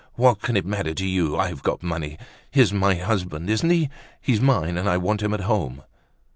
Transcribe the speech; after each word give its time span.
What 0.15 0.41
can 0.41 0.57
it 0.57 0.65
matter 0.65 0.95
to 0.95 1.05
you? 1.05 1.37
I've 1.37 1.61
got 1.61 1.83
money. 1.83 2.17
He's 2.49 2.73
my 2.73 2.95
husband, 2.95 3.51
isn't 3.51 3.69
he? 3.69 3.91
He's 4.19 4.41
mine, 4.41 4.75
and 4.75 4.89
I 4.89 4.97
want 4.97 5.21
him 5.21 5.31
at 5.35 5.41
home." 5.41 5.83